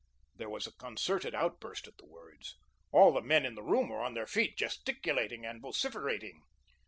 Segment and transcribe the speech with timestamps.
[0.35, 2.57] There was a concerted outburst at the words.
[2.91, 6.41] All the men in the room were on their feet, gesticulating and vociferating.